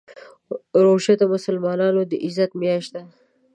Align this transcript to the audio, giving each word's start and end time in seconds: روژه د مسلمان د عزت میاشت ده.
روژه 0.83 1.13
د 1.19 1.23
مسلمان 1.33 1.79
د 2.09 2.13
عزت 2.25 2.51
میاشت 2.61 2.89
ده. 2.95 3.01